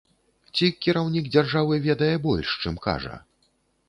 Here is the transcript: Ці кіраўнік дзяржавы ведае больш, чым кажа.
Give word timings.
Ці 0.55 0.69
кіраўнік 0.85 1.25
дзяржавы 1.35 1.77
ведае 1.87 2.13
больш, 2.25 2.55
чым 2.65 2.81
кажа. 2.87 3.15